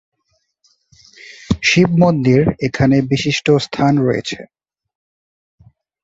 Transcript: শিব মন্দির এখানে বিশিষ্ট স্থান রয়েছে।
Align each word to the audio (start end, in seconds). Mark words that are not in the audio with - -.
শিব 1.63 1.89
মন্দির 2.03 2.41
এখানে 2.67 2.95
বিশিষ্ট 3.11 3.47
স্থান 3.65 3.93
রয়েছে। 3.99 4.39